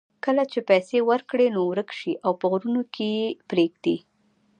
[0.25, 3.97] کله چې پیسې ورکړې نو ورک شي او په غرونو کې یې پرېږدي.